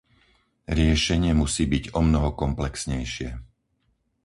[0.79, 3.29] Riešenie musí byť omnoho komplexnejšie.